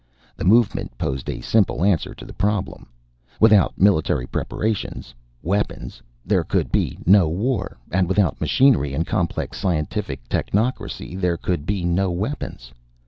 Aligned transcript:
The 0.35 0.45
Movement 0.45 0.97
posed 0.97 1.29
a 1.29 1.41
simple 1.41 1.83
answer 1.83 2.15
to 2.15 2.25
the 2.25 2.33
problem: 2.33 2.87
Without 3.39 3.77
military 3.79 4.25
preparations 4.25 5.13
weapons 5.43 6.01
there 6.25 6.43
could 6.43 6.71
be 6.71 6.97
no 7.05 7.29
war. 7.29 7.77
And 7.91 8.07
without 8.09 8.41
machinery 8.41 8.95
and 8.95 9.05
complex 9.05 9.59
scientific 9.59 10.27
technocracy 10.27 11.13
there 11.21 11.37
could 11.37 11.67
be 11.67 11.83
no 11.85 12.09
weapons. 12.09 12.71